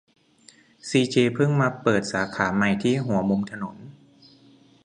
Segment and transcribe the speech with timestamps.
[0.87, 3.75] ซีเจเพิ่งมาเปิดสาขาใหม่ที่หัวมุมถนน